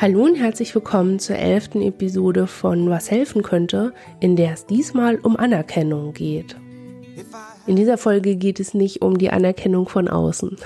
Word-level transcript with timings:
Hallo 0.00 0.22
und 0.22 0.36
herzlich 0.36 0.72
willkommen 0.76 1.18
zur 1.18 1.34
elften 1.34 1.82
Episode 1.82 2.46
von 2.46 2.88
Was 2.88 3.10
helfen 3.10 3.42
könnte, 3.42 3.92
in 4.20 4.36
der 4.36 4.52
es 4.52 4.64
diesmal 4.64 5.16
um 5.16 5.36
Anerkennung 5.36 6.14
geht. 6.14 6.54
In 7.66 7.74
dieser 7.74 7.98
Folge 7.98 8.36
geht 8.36 8.60
es 8.60 8.74
nicht 8.74 9.02
um 9.02 9.18
die 9.18 9.30
Anerkennung 9.30 9.88
von 9.88 10.06
außen. 10.06 10.56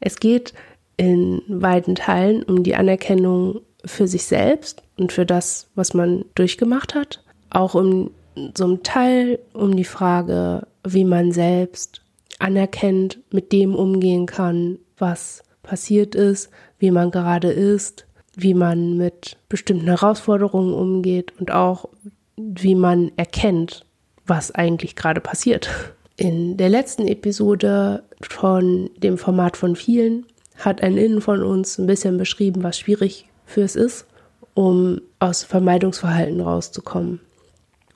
Es 0.00 0.18
geht 0.18 0.54
in 0.96 1.42
weiten 1.46 1.94
Teilen 1.94 2.42
um 2.42 2.62
die 2.62 2.74
Anerkennung 2.74 3.60
für 3.84 4.08
sich 4.08 4.24
selbst 4.24 4.82
und 4.96 5.12
für 5.12 5.26
das, 5.26 5.68
was 5.74 5.92
man 5.92 6.24
durchgemacht 6.34 6.94
hat. 6.94 7.22
Auch 7.50 7.74
um 7.74 8.12
einem 8.34 8.82
Teil 8.82 9.40
um 9.52 9.76
die 9.76 9.84
Frage, 9.84 10.66
wie 10.84 11.04
man 11.04 11.32
selbst 11.32 12.00
anerkennt, 12.38 13.18
mit 13.30 13.52
dem 13.52 13.74
umgehen 13.74 14.24
kann, 14.24 14.78
was 14.96 15.42
passiert 15.62 16.14
ist, 16.14 16.48
wie 16.78 16.90
man 16.90 17.10
gerade 17.10 17.52
ist, 17.52 18.06
wie 18.34 18.54
man 18.54 18.96
mit 18.96 19.36
bestimmten 19.48 19.86
Herausforderungen 19.86 20.74
umgeht 20.74 21.32
und 21.38 21.50
auch 21.50 21.88
wie 22.36 22.74
man 22.74 23.12
erkennt, 23.16 23.84
was 24.26 24.54
eigentlich 24.54 24.96
gerade 24.96 25.20
passiert. 25.20 25.68
In 26.16 26.56
der 26.56 26.68
letzten 26.68 27.06
Episode 27.06 28.04
von 28.20 28.90
dem 28.96 29.18
Format 29.18 29.56
von 29.56 29.76
vielen 29.76 30.26
hat 30.58 30.82
ein 30.82 30.96
Innen 30.96 31.20
von 31.20 31.42
uns 31.42 31.78
ein 31.78 31.86
bisschen 31.86 32.18
beschrieben, 32.18 32.62
was 32.62 32.78
schwierig 32.78 33.28
für 33.44 33.62
es 33.62 33.76
ist, 33.76 34.06
um 34.54 35.00
aus 35.18 35.42
Vermeidungsverhalten 35.42 36.40
rauszukommen. 36.40 37.20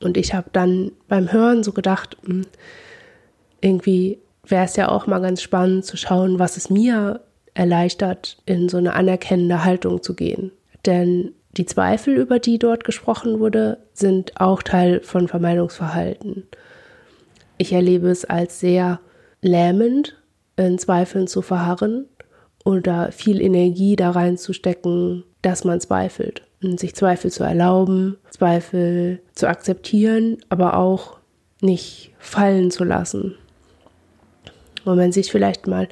Und 0.00 0.16
ich 0.16 0.34
habe 0.34 0.50
dann 0.52 0.92
beim 1.08 1.32
Hören 1.32 1.62
so 1.62 1.72
gedacht, 1.72 2.16
hm, 2.24 2.46
irgendwie 3.60 4.18
wäre 4.44 4.64
es 4.64 4.76
ja 4.76 4.88
auch 4.88 5.06
mal 5.06 5.20
ganz 5.20 5.42
spannend 5.42 5.84
zu 5.84 5.96
schauen, 5.96 6.38
was 6.38 6.56
es 6.56 6.70
mir 6.70 7.20
erleichtert, 7.56 8.36
in 8.46 8.68
so 8.68 8.76
eine 8.76 8.94
anerkennende 8.94 9.64
Haltung 9.64 10.02
zu 10.02 10.14
gehen. 10.14 10.52
Denn 10.84 11.32
die 11.56 11.66
Zweifel, 11.66 12.14
über 12.16 12.38
die 12.38 12.58
dort 12.58 12.84
gesprochen 12.84 13.40
wurde, 13.40 13.78
sind 13.94 14.40
auch 14.40 14.62
Teil 14.62 15.00
von 15.00 15.26
Vermeidungsverhalten. 15.26 16.46
Ich 17.56 17.72
erlebe 17.72 18.10
es 18.10 18.26
als 18.26 18.60
sehr 18.60 19.00
lähmend, 19.40 20.16
in 20.56 20.78
Zweifeln 20.78 21.26
zu 21.26 21.42
verharren 21.42 22.06
oder 22.64 23.10
viel 23.12 23.40
Energie 23.40 23.96
da 23.96 24.10
reinzustecken, 24.10 25.24
dass 25.42 25.64
man 25.64 25.80
zweifelt. 25.80 26.42
Und 26.62 26.80
sich 26.80 26.94
Zweifel 26.94 27.30
zu 27.30 27.44
erlauben, 27.44 28.16
Zweifel 28.30 29.20
zu 29.34 29.48
akzeptieren, 29.48 30.38
aber 30.48 30.76
auch 30.76 31.18
nicht 31.60 32.12
fallen 32.18 32.70
zu 32.70 32.84
lassen. 32.84 33.36
Und 34.84 34.96
man 34.96 35.12
sich 35.12 35.30
vielleicht 35.30 35.66
mal 35.66 35.88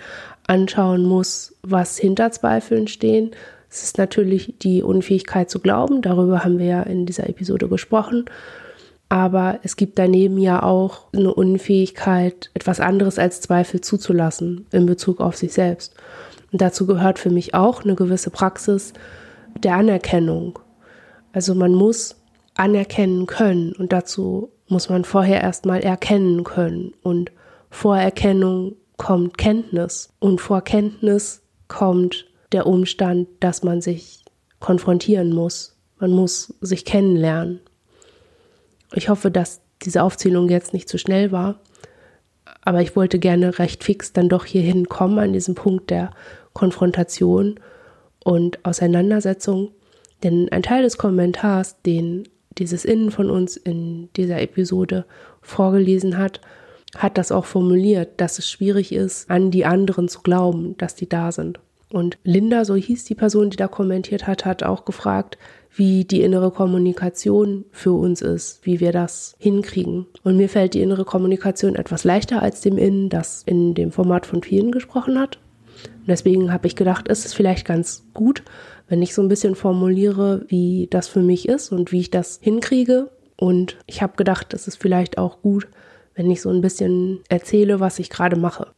anschauen 0.46 1.04
muss, 1.04 1.54
was 1.62 1.98
hinter 1.98 2.30
Zweifeln 2.30 2.86
stehen. 2.86 3.30
Es 3.70 3.82
ist 3.82 3.98
natürlich 3.98 4.54
die 4.60 4.82
Unfähigkeit 4.82 5.50
zu 5.50 5.58
glauben, 5.58 6.02
darüber 6.02 6.44
haben 6.44 6.58
wir 6.58 6.66
ja 6.66 6.82
in 6.82 7.06
dieser 7.06 7.28
Episode 7.28 7.68
gesprochen. 7.68 8.26
Aber 9.08 9.58
es 9.62 9.76
gibt 9.76 9.98
daneben 9.98 10.38
ja 10.38 10.62
auch 10.62 11.06
eine 11.12 11.32
Unfähigkeit, 11.32 12.50
etwas 12.54 12.80
anderes 12.80 13.18
als 13.18 13.40
Zweifel 13.40 13.80
zuzulassen 13.80 14.66
in 14.72 14.86
Bezug 14.86 15.20
auf 15.20 15.36
sich 15.36 15.52
selbst. 15.52 15.94
Und 16.52 16.60
dazu 16.60 16.86
gehört 16.86 17.18
für 17.18 17.30
mich 17.30 17.54
auch 17.54 17.84
eine 17.84 17.94
gewisse 17.94 18.30
Praxis 18.30 18.92
der 19.58 19.74
Anerkennung. 19.74 20.58
Also 21.32 21.54
man 21.54 21.74
muss 21.74 22.16
anerkennen 22.54 23.26
können 23.26 23.72
und 23.72 23.92
dazu 23.92 24.50
muss 24.68 24.88
man 24.88 25.04
vorher 25.04 25.42
erstmal 25.42 25.80
erkennen 25.80 26.44
können. 26.44 26.92
Und 27.02 27.32
Vorerkennung 27.70 28.76
kommt 29.04 29.36
Kenntnis 29.36 30.08
und 30.18 30.40
vor 30.40 30.62
Kenntnis 30.62 31.42
kommt 31.68 32.24
der 32.52 32.66
Umstand, 32.66 33.28
dass 33.38 33.62
man 33.62 33.82
sich 33.82 34.24
konfrontieren 34.60 35.30
muss. 35.30 35.76
Man 35.98 36.10
muss 36.10 36.54
sich 36.62 36.86
kennenlernen. 36.86 37.60
Ich 38.94 39.10
hoffe, 39.10 39.30
dass 39.30 39.60
diese 39.82 40.02
Aufzählung 40.02 40.48
jetzt 40.48 40.72
nicht 40.72 40.88
zu 40.88 40.96
schnell 40.96 41.32
war, 41.32 41.60
aber 42.62 42.80
ich 42.80 42.96
wollte 42.96 43.18
gerne 43.18 43.58
recht 43.58 43.84
fix 43.84 44.14
dann 44.14 44.30
doch 44.30 44.46
hier 44.46 44.62
hinkommen 44.62 45.18
an 45.18 45.34
diesem 45.34 45.54
Punkt 45.54 45.90
der 45.90 46.10
Konfrontation 46.54 47.60
und 48.24 48.64
Auseinandersetzung. 48.64 49.72
Denn 50.22 50.48
ein 50.50 50.62
Teil 50.62 50.82
des 50.82 50.96
Kommentars, 50.96 51.82
den 51.82 52.26
dieses 52.56 52.86
Innen 52.86 53.10
von 53.10 53.28
uns 53.28 53.58
in 53.58 54.08
dieser 54.16 54.40
Episode 54.40 55.04
vorgelesen 55.42 56.16
hat, 56.16 56.40
hat 56.96 57.18
das 57.18 57.32
auch 57.32 57.44
formuliert, 57.44 58.20
dass 58.20 58.38
es 58.38 58.50
schwierig 58.50 58.92
ist, 58.92 59.30
an 59.30 59.50
die 59.50 59.64
anderen 59.64 60.08
zu 60.08 60.20
glauben, 60.22 60.76
dass 60.78 60.94
die 60.94 61.08
da 61.08 61.32
sind. 61.32 61.60
Und 61.90 62.18
Linda, 62.24 62.64
so 62.64 62.74
hieß 62.74 63.04
die 63.04 63.14
Person, 63.14 63.50
die 63.50 63.56
da 63.56 63.68
kommentiert 63.68 64.26
hat, 64.26 64.44
hat 64.44 64.64
auch 64.64 64.84
gefragt, 64.84 65.38
wie 65.76 66.04
die 66.04 66.22
innere 66.22 66.50
Kommunikation 66.50 67.64
für 67.70 67.92
uns 67.92 68.22
ist, 68.22 68.64
wie 68.64 68.80
wir 68.80 68.92
das 68.92 69.36
hinkriegen. 69.38 70.06
Und 70.22 70.36
mir 70.36 70.48
fällt 70.48 70.74
die 70.74 70.82
innere 70.82 71.04
Kommunikation 71.04 71.74
etwas 71.74 72.04
leichter 72.04 72.42
als 72.42 72.60
dem 72.60 72.78
Innen, 72.78 73.10
das 73.10 73.42
in 73.44 73.74
dem 73.74 73.92
Format 73.92 74.26
von 74.26 74.42
vielen 74.42 74.70
gesprochen 74.70 75.18
hat. 75.18 75.38
Und 75.98 76.08
deswegen 76.08 76.52
habe 76.52 76.66
ich 76.66 76.76
gedacht, 76.76 77.08
ist 77.08 77.26
es 77.26 77.34
vielleicht 77.34 77.66
ganz 77.66 78.04
gut, 78.14 78.42
wenn 78.88 79.02
ich 79.02 79.14
so 79.14 79.22
ein 79.22 79.28
bisschen 79.28 79.54
formuliere, 79.54 80.44
wie 80.48 80.88
das 80.90 81.08
für 81.08 81.22
mich 81.22 81.48
ist 81.48 81.72
und 81.72 81.92
wie 81.92 82.00
ich 82.00 82.10
das 82.10 82.38
hinkriege. 82.40 83.10
Und 83.36 83.76
ich 83.86 84.02
habe 84.02 84.16
gedacht, 84.16 84.54
es 84.54 84.68
ist 84.68 84.76
vielleicht 84.76 85.18
auch 85.18 85.42
gut, 85.42 85.66
wenn 86.14 86.30
ich 86.30 86.40
so 86.40 86.50
ein 86.50 86.60
bisschen 86.60 87.20
erzähle, 87.28 87.80
was 87.80 87.98
ich 87.98 88.10
gerade 88.10 88.36
mache. 88.36 88.68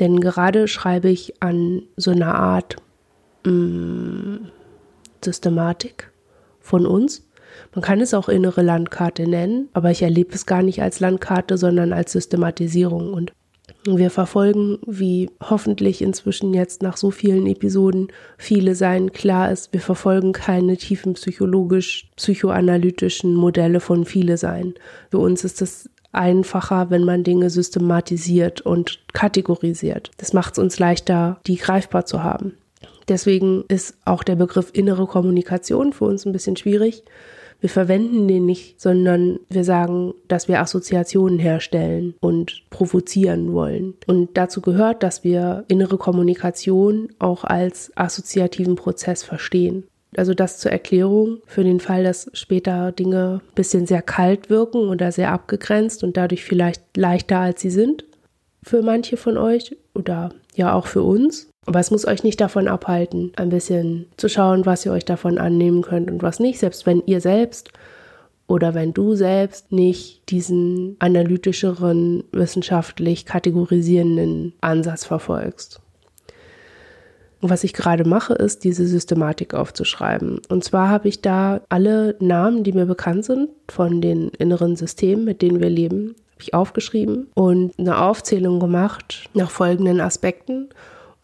Denn 0.00 0.20
gerade 0.20 0.68
schreibe 0.68 1.08
ich 1.08 1.42
an 1.42 1.82
so 1.96 2.10
einer 2.10 2.34
Art 2.34 2.76
mh, 3.44 3.52
mm, 3.52 4.50
Systematik 5.24 6.10
von 6.60 6.86
uns. 6.86 7.28
Man 7.74 7.82
kann 7.82 8.00
es 8.00 8.14
auch 8.14 8.28
innere 8.28 8.62
Landkarte 8.62 9.28
nennen, 9.28 9.68
aber 9.72 9.90
ich 9.90 10.02
erlebe 10.02 10.34
es 10.34 10.46
gar 10.46 10.62
nicht 10.62 10.82
als 10.82 11.00
Landkarte, 11.00 11.58
sondern 11.58 11.92
als 11.92 12.12
Systematisierung. 12.12 13.12
Und 13.12 13.32
wir 13.84 14.10
verfolgen, 14.10 14.78
wie 14.86 15.30
hoffentlich 15.42 16.02
inzwischen 16.02 16.54
jetzt 16.54 16.82
nach 16.82 16.96
so 16.96 17.10
vielen 17.10 17.46
Episoden 17.46 18.08
viele 18.38 18.74
sein 18.74 19.12
klar 19.12 19.50
ist, 19.50 19.72
wir 19.72 19.80
verfolgen 19.80 20.32
keine 20.32 20.76
tiefen 20.76 21.14
psychologisch, 21.14 22.10
psychoanalytischen 22.16 23.34
Modelle 23.34 23.80
von 23.80 24.04
viele 24.04 24.36
sein. 24.36 24.74
Für 25.10 25.18
uns 25.18 25.44
ist 25.44 25.62
es 25.62 25.90
einfacher, 26.12 26.90
wenn 26.90 27.04
man 27.04 27.24
Dinge 27.24 27.50
systematisiert 27.50 28.60
und 28.60 29.00
kategorisiert. 29.12 30.10
Das 30.18 30.32
macht 30.32 30.54
es 30.54 30.58
uns 30.58 30.78
leichter, 30.78 31.40
die 31.46 31.56
greifbar 31.56 32.06
zu 32.06 32.22
haben. 32.22 32.56
Deswegen 33.08 33.64
ist 33.68 33.96
auch 34.04 34.22
der 34.22 34.36
Begriff 34.36 34.70
innere 34.72 35.06
Kommunikation 35.06 35.92
für 35.92 36.04
uns 36.04 36.24
ein 36.24 36.32
bisschen 36.32 36.56
schwierig. 36.56 37.02
Wir 37.60 37.68
verwenden 37.68 38.26
den 38.26 38.44
nicht, 38.44 38.80
sondern 38.80 39.38
wir 39.48 39.62
sagen, 39.62 40.14
dass 40.26 40.48
wir 40.48 40.60
Assoziationen 40.60 41.38
herstellen 41.38 42.14
und 42.20 42.64
provozieren 42.70 43.52
wollen. 43.52 43.94
Und 44.08 44.30
dazu 44.36 44.60
gehört, 44.60 45.04
dass 45.04 45.22
wir 45.22 45.64
innere 45.68 45.96
Kommunikation 45.96 47.10
auch 47.20 47.44
als 47.44 47.92
assoziativen 47.96 48.74
Prozess 48.74 49.22
verstehen. 49.22 49.84
Also 50.16 50.34
das 50.34 50.58
zur 50.58 50.70
Erklärung 50.70 51.38
für 51.46 51.64
den 51.64 51.80
Fall, 51.80 52.04
dass 52.04 52.30
später 52.34 52.92
Dinge 52.92 53.40
ein 53.42 53.54
bisschen 53.54 53.86
sehr 53.86 54.02
kalt 54.02 54.50
wirken 54.50 54.88
oder 54.88 55.10
sehr 55.10 55.32
abgegrenzt 55.32 56.04
und 56.04 56.16
dadurch 56.16 56.44
vielleicht 56.44 56.96
leichter 56.96 57.38
als 57.38 57.60
sie 57.62 57.70
sind 57.70 58.04
für 58.62 58.82
manche 58.82 59.16
von 59.16 59.36
euch 59.36 59.76
oder 59.94 60.30
ja 60.54 60.74
auch 60.74 60.86
für 60.86 61.02
uns. 61.02 61.48
Aber 61.66 61.80
es 61.80 61.90
muss 61.90 62.06
euch 62.06 62.24
nicht 62.24 62.40
davon 62.40 62.68
abhalten, 62.68 63.32
ein 63.36 63.50
bisschen 63.50 64.06
zu 64.16 64.28
schauen, 64.28 64.66
was 64.66 64.84
ihr 64.84 64.92
euch 64.92 65.04
davon 65.04 65.38
annehmen 65.38 65.82
könnt 65.82 66.10
und 66.10 66.22
was 66.22 66.40
nicht, 66.40 66.58
selbst 66.58 66.86
wenn 66.86 67.02
ihr 67.06 67.20
selbst 67.20 67.70
oder 68.48 68.74
wenn 68.74 68.92
du 68.92 69.14
selbst 69.14 69.70
nicht 69.72 70.28
diesen 70.28 70.96
analytischeren, 70.98 72.24
wissenschaftlich 72.32 73.24
kategorisierenden 73.26 74.54
Ansatz 74.60 75.04
verfolgst. 75.04 75.81
Was 77.44 77.64
ich 77.64 77.72
gerade 77.72 78.04
mache, 78.08 78.34
ist, 78.34 78.62
diese 78.62 78.86
Systematik 78.86 79.52
aufzuschreiben. 79.52 80.40
Und 80.48 80.62
zwar 80.62 80.88
habe 80.88 81.08
ich 81.08 81.22
da 81.22 81.60
alle 81.68 82.14
Namen, 82.20 82.62
die 82.62 82.72
mir 82.72 82.86
bekannt 82.86 83.24
sind 83.24 83.50
von 83.68 84.00
den 84.00 84.28
inneren 84.38 84.76
Systemen, 84.76 85.24
mit 85.24 85.42
denen 85.42 85.60
wir 85.60 85.68
leben, 85.68 86.14
habe 86.30 86.42
ich 86.42 86.54
aufgeschrieben 86.54 87.26
und 87.34 87.76
eine 87.78 88.00
Aufzählung 88.00 88.60
gemacht 88.60 89.28
nach 89.34 89.50
folgenden 89.50 90.00
Aspekten. 90.00 90.68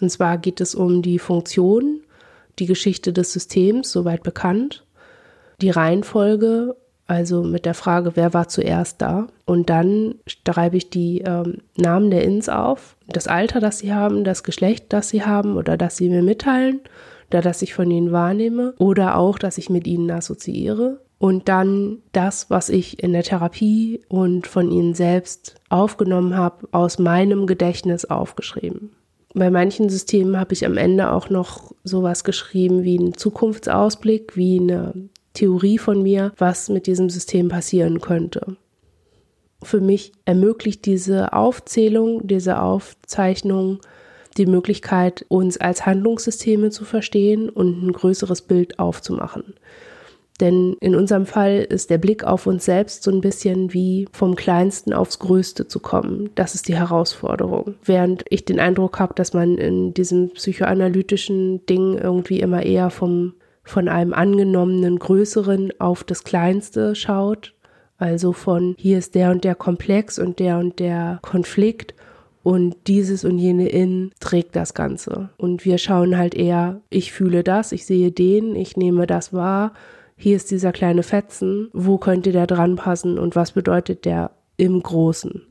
Und 0.00 0.10
zwar 0.10 0.38
geht 0.38 0.60
es 0.60 0.74
um 0.74 1.02
die 1.02 1.20
Funktion, 1.20 2.00
die 2.58 2.66
Geschichte 2.66 3.12
des 3.12 3.32
Systems, 3.32 3.92
soweit 3.92 4.24
bekannt, 4.24 4.84
die 5.60 5.70
Reihenfolge 5.70 6.74
also 7.08 7.42
mit 7.42 7.64
der 7.64 7.74
Frage, 7.74 8.12
wer 8.14 8.34
war 8.34 8.48
zuerst 8.48 9.00
da? 9.00 9.26
Und 9.46 9.70
dann 9.70 10.16
schreibe 10.26 10.76
ich 10.76 10.90
die 10.90 11.22
ähm, 11.22 11.62
Namen 11.76 12.10
der 12.10 12.22
Ins 12.22 12.50
auf, 12.50 12.96
das 13.08 13.26
Alter, 13.26 13.60
das 13.60 13.78
sie 13.78 13.94
haben, 13.94 14.24
das 14.24 14.42
Geschlecht, 14.42 14.92
das 14.92 15.08
sie 15.08 15.24
haben 15.24 15.56
oder 15.56 15.78
das 15.78 15.96
sie 15.96 16.10
mir 16.10 16.22
mitteilen 16.22 16.80
oder 17.30 17.40
dass 17.40 17.62
ich 17.62 17.74
von 17.74 17.90
ihnen 17.90 18.12
wahrnehme 18.12 18.74
oder 18.78 19.16
auch, 19.16 19.38
dass 19.38 19.58
ich 19.58 19.70
mit 19.70 19.86
ihnen 19.86 20.10
assoziiere. 20.10 21.00
Und 21.18 21.48
dann 21.48 21.98
das, 22.12 22.50
was 22.50 22.68
ich 22.68 23.02
in 23.02 23.12
der 23.12 23.24
Therapie 23.24 24.02
und 24.08 24.46
von 24.46 24.70
ihnen 24.70 24.94
selbst 24.94 25.56
aufgenommen 25.68 26.36
habe, 26.36 26.68
aus 26.70 26.98
meinem 26.98 27.46
Gedächtnis 27.46 28.04
aufgeschrieben. 28.04 28.90
Bei 29.34 29.50
manchen 29.50 29.88
Systemen 29.88 30.38
habe 30.38 30.52
ich 30.52 30.64
am 30.64 30.76
Ende 30.76 31.10
auch 31.10 31.28
noch 31.28 31.72
sowas 31.84 32.22
geschrieben 32.22 32.84
wie 32.84 32.98
einen 32.98 33.14
Zukunftsausblick, 33.14 34.36
wie 34.36 34.60
eine 34.60 35.08
Theorie 35.38 35.78
von 35.78 36.02
mir, 36.02 36.32
was 36.36 36.68
mit 36.68 36.86
diesem 36.86 37.10
System 37.10 37.48
passieren 37.48 38.00
könnte. 38.00 38.56
Für 39.62 39.80
mich 39.80 40.12
ermöglicht 40.24 40.84
diese 40.84 41.32
Aufzählung, 41.32 42.26
diese 42.26 42.60
Aufzeichnung 42.60 43.78
die 44.36 44.46
Möglichkeit, 44.46 45.24
uns 45.28 45.56
als 45.56 45.84
Handlungssysteme 45.84 46.70
zu 46.70 46.84
verstehen 46.84 47.48
und 47.48 47.82
ein 47.82 47.92
größeres 47.92 48.42
Bild 48.42 48.78
aufzumachen. 48.78 49.54
Denn 50.40 50.76
in 50.80 50.94
unserem 50.94 51.26
Fall 51.26 51.66
ist 51.68 51.90
der 51.90 51.98
Blick 51.98 52.22
auf 52.22 52.46
uns 52.46 52.64
selbst 52.64 53.02
so 53.02 53.10
ein 53.10 53.20
bisschen 53.20 53.72
wie 53.72 54.06
vom 54.12 54.36
Kleinsten 54.36 54.92
aufs 54.92 55.18
Größte 55.18 55.66
zu 55.66 55.80
kommen. 55.80 56.30
Das 56.36 56.54
ist 56.54 56.68
die 56.68 56.76
Herausforderung. 56.76 57.74
Während 57.84 58.24
ich 58.28 58.44
den 58.44 58.60
Eindruck 58.60 59.00
habe, 59.00 59.14
dass 59.14 59.32
man 59.32 59.58
in 59.58 59.94
diesem 59.94 60.30
psychoanalytischen 60.30 61.66
Ding 61.66 61.98
irgendwie 61.98 62.38
immer 62.38 62.62
eher 62.62 62.90
vom, 62.90 63.34
von 63.68 63.88
einem 63.88 64.12
angenommenen 64.12 64.98
Größeren 64.98 65.72
auf 65.78 66.04
das 66.04 66.24
Kleinste 66.24 66.94
schaut. 66.94 67.54
Also 67.98 68.32
von 68.32 68.74
hier 68.78 68.98
ist 68.98 69.14
der 69.14 69.30
und 69.30 69.44
der 69.44 69.54
Komplex 69.54 70.18
und 70.18 70.38
der 70.38 70.58
und 70.58 70.78
der 70.78 71.18
Konflikt 71.22 71.94
und 72.42 72.76
dieses 72.86 73.24
und 73.24 73.38
jene 73.38 73.68
in 73.68 74.12
trägt 74.20 74.56
das 74.56 74.74
Ganze. 74.74 75.30
Und 75.36 75.64
wir 75.64 75.78
schauen 75.78 76.16
halt 76.16 76.34
eher, 76.34 76.80
ich 76.90 77.12
fühle 77.12 77.42
das, 77.42 77.72
ich 77.72 77.84
sehe 77.86 78.10
den, 78.10 78.56
ich 78.56 78.76
nehme 78.76 79.06
das 79.06 79.32
wahr 79.32 79.72
hier 80.20 80.34
ist 80.34 80.50
dieser 80.50 80.72
kleine 80.72 81.04
Fetzen, 81.04 81.68
wo 81.72 81.96
könnte 81.96 82.32
der 82.32 82.48
dran 82.48 82.74
passen 82.74 83.18
und 83.18 83.36
was 83.36 83.52
bedeutet 83.52 84.04
der 84.04 84.32
im 84.56 84.82
Großen? 84.82 85.46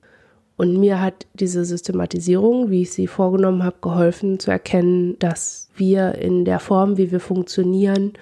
Und 0.57 0.77
mir 0.77 0.99
hat 0.99 1.27
diese 1.35 1.63
Systematisierung, 1.63 2.69
wie 2.69 2.81
ich 2.81 2.91
sie 2.91 3.07
vorgenommen 3.07 3.63
habe, 3.63 3.77
geholfen 3.81 4.39
zu 4.39 4.51
erkennen, 4.51 5.17
dass 5.19 5.69
wir 5.75 6.15
in 6.15 6.45
der 6.45 6.59
Form, 6.59 6.97
wie 6.97 7.11
wir 7.11 7.19
funktionieren, 7.19 8.13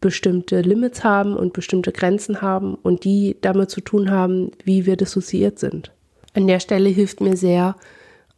bestimmte 0.00 0.60
Limits 0.60 1.04
haben 1.04 1.36
und 1.36 1.52
bestimmte 1.52 1.92
Grenzen 1.92 2.40
haben 2.40 2.76
und 2.76 3.04
die 3.04 3.36
damit 3.40 3.70
zu 3.70 3.80
tun 3.80 4.10
haben, 4.10 4.52
wie 4.64 4.86
wir 4.86 4.96
dissoziiert 4.96 5.58
sind. 5.58 5.92
An 6.34 6.46
der 6.46 6.60
Stelle 6.60 6.88
hilft 6.88 7.20
mir 7.20 7.36
sehr, 7.36 7.76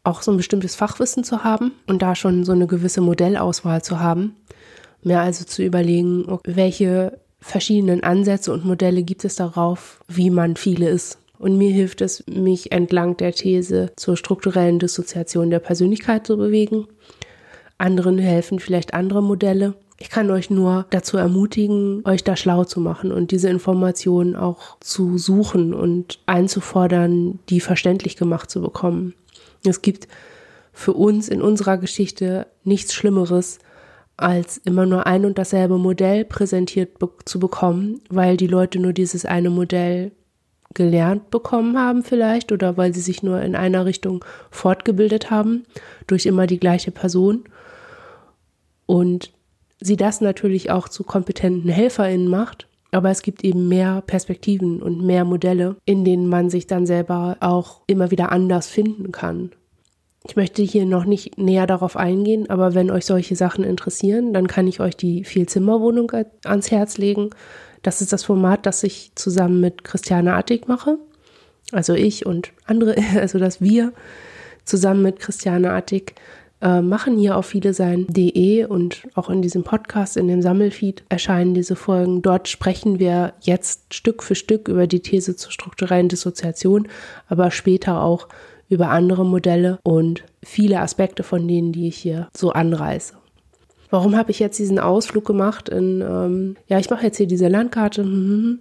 auch 0.03 0.23
so 0.23 0.31
ein 0.31 0.37
bestimmtes 0.37 0.75
Fachwissen 0.75 1.25
zu 1.25 1.45
haben 1.45 1.73
und 1.87 2.03
da 2.03 2.15
schon 2.15 2.45
so 2.45 2.53
eine 2.53 2.67
gewisse 2.67 3.01
Modellauswahl 3.01 3.83
zu 3.83 4.01
haben, 4.01 4.37
Mir 5.05 5.21
also 5.21 5.45
zu 5.45 5.63
überlegen, 5.63 6.27
welche 6.45 7.19
verschiedenen 7.39 8.03
Ansätze 8.03 8.53
und 8.53 8.65
Modelle 8.65 9.03
gibt 9.03 9.25
es 9.25 9.37
darauf, 9.37 10.03
wie 10.09 10.31
man 10.31 10.57
viele 10.57 10.89
ist. 10.89 11.19
Und 11.39 11.59
mir 11.59 11.71
hilft 11.71 12.01
es, 12.01 12.25
mich 12.27 12.73
entlang 12.73 13.17
der 13.17 13.33
These 13.33 13.93
zur 13.97 14.17
strukturellen 14.17 14.79
Dissoziation 14.79 15.51
der 15.51 15.59
Persönlichkeit 15.59 16.27
zu 16.27 16.37
bewegen. 16.37 16.87
Anderen 17.77 18.19
helfen 18.19 18.61
vielleicht 18.61 18.95
andere 18.95 19.23
Modelle. 19.23 19.75
Ich 19.99 20.11
kann 20.11 20.31
euch 20.31 20.51
nur 20.51 20.87
dazu 20.91 21.17
ermutigen, 21.17 22.03
euch 22.05 22.25
da 22.25 22.37
schlau 22.37 22.65
zu 22.65 22.81
machen 22.81 23.13
und 23.13 23.31
diese 23.31 23.49
Informationen 23.49 24.37
auch 24.37 24.77
zu 24.81 25.19
suchen 25.19 25.73
und 25.75 26.21
einzufordern, 26.27 27.39
die 27.49 27.61
verständlich 27.61 28.17
gemacht 28.17 28.51
zu 28.51 28.61
bekommen. 28.61 29.15
Es 29.65 29.83
gibt 29.83 30.09
für 30.73 30.93
uns 30.93 31.29
in 31.29 31.41
unserer 31.41 31.79
Geschichte 31.79 32.47
nichts 32.65 32.93
Schlimmeres, 32.93 33.61
als 34.17 34.59
immer 34.59 34.87
nur 34.87 35.07
ein 35.07 35.25
und 35.25 35.39
dasselbe 35.39 35.79
Modell 35.79 36.25
präsentiert 36.25 36.99
zu 37.25 37.39
bekommen, 37.39 38.01
weil 38.11 38.37
die 38.37 38.47
Leute 38.47 38.79
nur 38.79 38.93
dieses 38.93 39.25
eine 39.25 39.51
Modell 39.51 40.13
gelernt 40.75 41.31
bekommen 41.31 41.79
haben 41.79 42.03
vielleicht 42.03 42.53
oder 42.53 42.77
weil 42.77 42.93
sie 42.95 43.01
sich 43.01 43.23
nur 43.23 43.41
in 43.41 43.57
einer 43.57 43.85
Richtung 43.87 44.25
fortgebildet 44.51 45.31
haben 45.31 45.65
durch 46.07 46.27
immer 46.27 46.47
die 46.47 46.61
gleiche 46.61 46.91
Person 46.91 47.45
und 48.87 49.33
sie 49.81 49.97
das 49.97 50.21
natürlich 50.21 50.71
auch 50.71 50.89
zu 50.89 51.05
kompetenten 51.05 51.71
Helferinnen 51.71 52.29
macht, 52.29 52.67
aber 52.91 53.11
es 53.11 53.23
gibt 53.23 53.45
eben 53.45 53.69
mehr 53.69 54.03
Perspektiven 54.07 54.83
und 54.83 55.05
mehr 55.05 55.25
Modelle, 55.25 55.77
in 55.85 56.05
denen 56.05 56.29
man 56.29 56.51
sich 56.51 56.67
dann 56.67 56.87
selber 56.87 57.37
auch 57.41 57.83
immer 57.87 58.11
wieder 58.11 58.31
anders 58.31 58.69
finden 58.69 59.13
kann. 59.13 59.51
Ich 60.27 60.37
möchte 60.37 60.63
hier 60.63 60.87
noch 60.87 61.05
nicht 61.05 61.37
näher 61.37 61.67
darauf 61.67 61.97
eingehen, 61.97 62.49
aber 62.49 62.75
wenn 62.75 62.91
euch 62.91 63.05
solche 63.05 63.37
Sachen 63.37 63.63
interessieren, 63.63 64.33
dann 64.33 64.47
kann 64.47 64.67
ich 64.67 64.81
euch 64.81 64.97
die 64.97 65.23
Vielzimmerwohnung 65.25 66.11
ans 66.45 66.71
Herz 66.71 66.97
legen. 66.97 67.31
Das 67.85 68.01
ist 68.01 68.13
das 68.13 68.25
Format, 68.25 68.67
das 68.67 68.83
ich 68.83 69.13
zusammen 69.15 69.61
mit 69.61 69.85
Christiane 69.85 70.35
Attig 70.35 70.67
mache. 70.67 70.99
Also 71.71 71.93
ich 71.95 72.27
und 72.27 72.53
andere, 72.65 72.97
also 73.21 73.39
dass 73.39 73.61
wir 73.61 73.93
zusammen 74.65 75.03
mit 75.03 75.21
Christiane 75.21 75.71
Attig 75.71 76.15
äh, 76.63 76.81
machen 76.81 77.19
hier 77.19 77.37
auf 77.37 77.45
viele 77.45 77.75
sein.de 77.75 78.65
und 78.65 79.03
auch 79.15 79.29
in 79.29 79.43
diesem 79.43 79.65
Podcast, 79.65 80.17
in 80.17 80.29
dem 80.29 80.41
Sammelfeed 80.41 81.05
erscheinen 81.11 81.53
diese 81.53 81.77
Folgen. 81.77 82.23
Dort 82.23 82.49
sprechen 82.49 82.99
wir 82.99 83.35
jetzt 83.43 83.93
Stück 83.93 84.23
für 84.23 84.35
Stück 84.35 84.69
über 84.69 84.87
die 84.87 85.01
These 85.01 85.37
zur 85.37 85.53
strukturellen 85.53 86.09
Dissoziation, 86.09 86.89
aber 87.29 87.51
später 87.51 88.03
auch 88.03 88.29
über 88.71 88.89
andere 88.89 89.27
Modelle 89.27 89.79
und 89.83 90.25
viele 90.43 90.81
Aspekte 90.81 91.23
von 91.23 91.47
denen, 91.47 91.73
die 91.73 91.89
ich 91.89 91.99
hier 91.99 92.29
so 92.35 92.51
anreiße. 92.51 93.15
Warum 93.95 94.17
habe 94.17 94.33
ich 94.33 94.41
jetzt 94.41 94.59
diesen 94.59 94.81
Ausflug 94.81 95.25
gemacht 95.25 95.69
in, 95.69 96.01
ähm, 96.01 96.57
ja, 96.67 96.81
ich 96.81 96.91
mache 96.91 97.05
jetzt 97.05 97.17
hier 97.17 97.29
diese 97.29 97.47
Landkarte, 97.47 98.03
hm, 98.03 98.61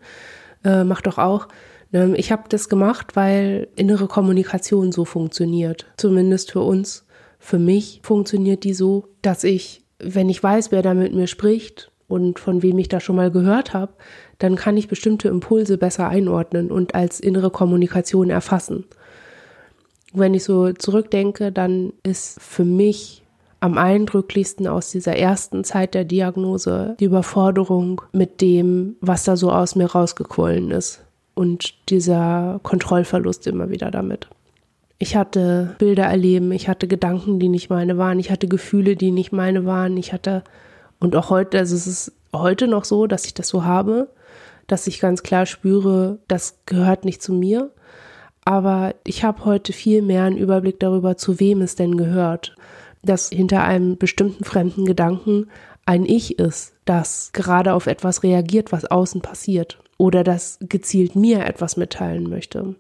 äh, 0.63 0.83
mach 0.83 1.01
doch 1.01 1.18
auch. 1.18 1.47
Ähm, 1.91 2.13
ich 2.15 2.31
habe 2.31 2.44
das 2.50 2.69
gemacht, 2.69 3.15
weil 3.15 3.68
innere 3.75 4.06
Kommunikation 4.06 4.91
so 4.91 5.06
funktioniert. 5.06 5.88
Zumindest 5.97 6.51
für 6.51 6.59
uns. 6.59 7.07
Für 7.39 7.57
mich 7.57 8.00
funktioniert 8.03 8.63
die 8.63 8.75
so, 8.75 9.07
dass 9.24 9.44
ich, 9.44 9.81
wenn 9.97 10.30
ich 10.30 10.44
weiß, 10.44 10.71
wer 10.71 10.83
da 10.83 10.94
mit 10.94 11.15
mir 11.15 11.25
spricht 11.25 11.89
und 12.07 12.38
von 12.38 12.62
wem 12.62 12.77
ich 12.77 12.89
da 12.89 13.00
schon 13.00 13.15
mal 13.15 13.31
gehört 13.31 13.74
habe, 13.74 13.94
dann 14.38 14.56
kann 14.56 14.77
ich 14.77 14.88
bestimmte 14.88 15.29
Impulse 15.29 15.79
besser 15.79 16.09
einordnen 16.09 16.69
und 16.69 16.94
als 16.94 17.19
innere 17.19 17.50
Kommunikation 17.50 18.29
erfassen. 18.29 18.86
Wenn 20.13 20.36
ich 20.36 20.44
so 20.44 20.74
zurückdenke, 20.74 21.51
dann 21.51 21.91
ist 22.03 22.39
für 22.39 22.65
mich 22.65 23.23
am 23.63 23.77
eindrücklichsten 23.77 24.68
aus 24.68 24.92
dieser 24.92 25.15
ersten 25.15 25.63
Zeit 25.63 25.94
der 25.94 26.04
Diagnose 26.04 26.98
die 27.00 27.06
Überforderung 27.06 28.01
mit 28.12 28.42
dem, 28.42 28.98
was 29.00 29.24
da 29.24 29.38
so 29.38 29.54
aus 29.54 29.75
mir 29.75 29.86
rausgequollen 29.86 30.69
ist 30.69 31.01
und 31.33 31.74
dieser 31.88 32.60
Kontrollverlust 32.63 33.48
immer 33.48 33.69
wieder 33.69 33.89
damit. 33.89 34.27
Ich 35.00 35.15
hatte 35.15 35.77
Bilder 35.80 36.04
erleben, 36.04 36.51
ich 36.51 36.68
hatte 36.68 36.89
Gedanken, 36.89 37.39
die 37.39 37.48
nicht 37.48 37.69
meine 37.69 37.98
waren, 37.98 38.19
ich 38.19 38.31
hatte 38.31 38.50
Gefühle, 38.50 38.98
die 38.98 39.12
nicht 39.12 39.31
meine 39.31 39.65
waren, 39.65 39.95
ich 39.95 40.12
hatte 40.12 40.44
und 41.00 41.15
auch 41.15 41.30
heute, 41.30 41.57
also 41.57 41.74
es 41.74 41.88
ist 41.88 42.12
heute 42.36 42.67
noch 42.67 42.84
so, 42.84 43.08
dass 43.08 43.24
ich 43.24 43.34
das 43.34 43.48
so 43.48 43.63
habe, 43.63 44.10
dass 44.67 44.88
ich 44.88 45.00
ganz 45.00 45.24
klar 45.24 45.46
spüre, 45.46 46.20
das 46.27 46.60
gehört 46.65 47.05
nicht 47.05 47.22
zu 47.22 47.32
mir 47.32 47.72
aber 48.46 48.96
ich 49.05 49.24
habe 49.24 49.46
heute 49.46 49.74
viel 49.74 50.01
mehr 50.01 50.24
einen 50.24 50.38
Überblick 50.38 50.79
darüber, 50.79 51.17
zu 51.17 51.39
wem 51.39 51.62
es 51.62 51.75
denn 51.75 51.98
gehört. 51.98 52.55
Dass 53.03 53.29
hinter 53.29 53.63
einem 53.63 53.98
bestimmten 53.98 54.43
fremden 54.43 54.86
Gedanken 54.86 55.48
ein 55.86 56.05
Ich 56.05 56.39
ist, 56.39 56.74
das 56.86 57.31
gerade 57.33 57.74
auf 57.74 57.88
etwas 57.88 58.24
reagiert, 58.24 58.72
was 58.72 58.86
außen 58.86 59.22
passiert. 59.22 59.79
Oder 59.98 60.24
das 60.24 60.57
gezielt 60.62 61.15
mir 61.15 61.45
etwas 61.45 61.77
mitteilen 61.77 62.29
möchte. 62.29 62.75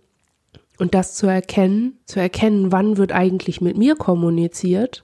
Und 0.79 0.93
das 0.93 1.15
zu 1.15 1.27
erkennen, 1.27 1.99
zu 2.05 2.19
erkennen, 2.19 2.71
wann 2.71 2.97
wird 2.97 3.11
eigentlich 3.11 3.61
mit 3.61 3.77
mir 3.77 3.95
kommuniziert, 3.95 5.03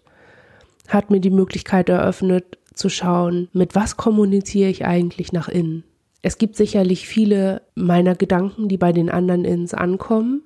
hat 0.87 1.11
mir 1.11 1.19
die 1.19 1.29
Möglichkeit 1.29 1.89
eröffnet, 1.89 2.57
zu 2.73 2.89
schauen, 2.89 3.49
mit 3.53 3.75
was 3.75 3.97
kommuniziere 3.97 4.69
ich 4.69 4.85
eigentlich 4.85 5.33
nach 5.33 5.49
innen. 5.49 5.83
Es 6.21 6.37
gibt 6.37 6.55
sicherlich 6.55 7.07
viele 7.07 7.61
meiner 7.75 8.15
Gedanken, 8.15 8.67
die 8.67 8.77
bei 8.77 8.91
den 8.91 9.09
anderen 9.09 9.45
ins 9.45 9.73
ankommen, 9.73 10.43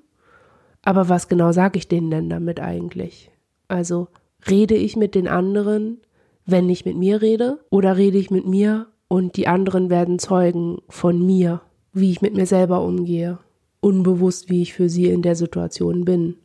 aber 0.83 1.09
was 1.09 1.29
genau 1.29 1.51
sage 1.51 1.77
ich 1.77 1.87
denen 1.87 2.11
denn 2.11 2.29
damit 2.29 2.59
eigentlich? 2.59 3.31
Also 3.67 4.07
rede 4.49 4.75
ich 4.75 4.95
mit 4.95 5.15
den 5.15 5.27
anderen, 5.27 6.01
wenn 6.45 6.69
ich 6.69 6.85
mit 6.85 6.97
mir 6.97 7.21
rede, 7.21 7.59
oder 7.69 7.97
rede 7.97 8.17
ich 8.17 8.31
mit 8.31 8.45
mir 8.45 8.87
und 9.07 9.37
die 9.37 9.47
anderen 9.47 9.89
werden 9.89 10.19
Zeugen 10.19 10.79
von 10.89 11.25
mir, 11.25 11.61
wie 11.93 12.11
ich 12.11 12.21
mit 12.21 12.33
mir 12.33 12.45
selber 12.45 12.81
umgehe, 12.81 13.37
unbewusst, 13.79 14.49
wie 14.49 14.61
ich 14.61 14.73
für 14.73 14.89
sie 14.89 15.07
in 15.09 15.21
der 15.21 15.35
Situation 15.35 16.05
bin. 16.05 16.35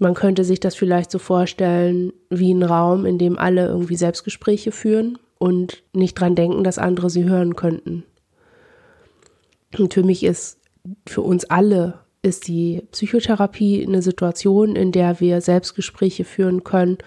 Man 0.00 0.14
könnte 0.14 0.44
sich 0.44 0.60
das 0.60 0.74
vielleicht 0.74 1.10
so 1.10 1.18
vorstellen 1.18 2.12
wie 2.30 2.54
ein 2.54 2.62
Raum, 2.62 3.04
in 3.04 3.18
dem 3.18 3.38
alle 3.38 3.66
irgendwie 3.66 3.96
Selbstgespräche 3.96 4.72
führen 4.72 5.18
und 5.38 5.82
nicht 5.92 6.14
dran 6.14 6.34
denken, 6.34 6.64
dass 6.64 6.78
andere 6.78 7.10
sie 7.10 7.24
hören 7.24 7.54
könnten. 7.54 8.04
Und 9.78 9.92
für 9.92 10.02
mich 10.02 10.24
ist 10.24 10.58
für 11.06 11.20
uns 11.20 11.44
alle 11.44 12.00
ist 12.22 12.48
die 12.48 12.82
Psychotherapie 12.92 13.84
eine 13.86 14.02
Situation, 14.02 14.76
in 14.76 14.92
der 14.92 15.20
wir 15.20 15.40
Selbstgespräche 15.40 16.24
führen 16.24 16.64
können, 16.64 16.98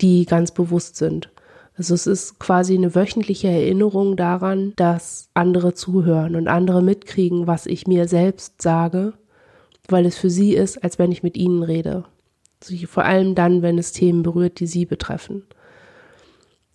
die 0.00 0.24
ganz 0.26 0.52
bewusst 0.52 0.96
sind. 0.96 1.30
Also 1.76 1.94
es 1.94 2.06
ist 2.06 2.38
quasi 2.38 2.74
eine 2.74 2.94
wöchentliche 2.94 3.48
Erinnerung 3.48 4.16
daran, 4.16 4.72
dass 4.76 5.28
andere 5.34 5.74
zuhören 5.74 6.36
und 6.36 6.48
andere 6.48 6.82
mitkriegen, 6.82 7.46
was 7.46 7.66
ich 7.66 7.86
mir 7.86 8.08
selbst 8.08 8.62
sage, 8.62 9.12
weil 9.88 10.06
es 10.06 10.16
für 10.16 10.30
sie 10.30 10.54
ist, 10.54 10.82
als 10.82 10.98
wenn 10.98 11.12
ich 11.12 11.22
mit 11.22 11.36
ihnen 11.36 11.62
rede. 11.62 12.04
Also 12.62 12.86
vor 12.86 13.04
allem 13.04 13.34
dann, 13.34 13.62
wenn 13.62 13.78
es 13.78 13.92
Themen 13.92 14.22
berührt, 14.22 14.58
die 14.60 14.66
sie 14.66 14.86
betreffen. 14.86 15.42